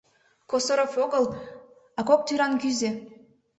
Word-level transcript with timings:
—Косоров 0.49 0.93
огыл, 1.03 1.25
а 1.99 2.01
кок 2.07 2.21
тӱран 2.27 2.53
кӱзӧ! 2.61 2.89